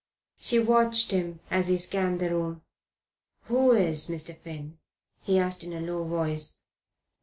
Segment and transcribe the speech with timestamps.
[0.39, 2.63] She watched him as he scanned the room.
[3.43, 4.35] "Who is Mr.
[4.35, 4.79] Finn?"
[5.21, 6.57] he asked in a low voice.